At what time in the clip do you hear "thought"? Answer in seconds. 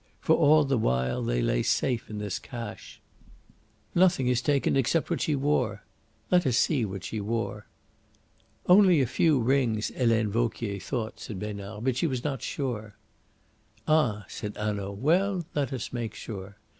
10.79-11.19